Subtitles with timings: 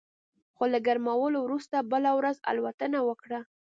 [0.55, 3.39] خو له ګرمولو وروسته بله ورځ الوتنه وکړه